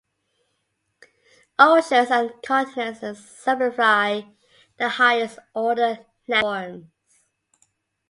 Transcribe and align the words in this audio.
Oceans 1.59 2.09
and 2.09 2.31
continents 2.43 3.03
exemplify 3.03 4.21
the 4.77 4.89
highest-order 4.89 6.07
landforms. 6.27 6.87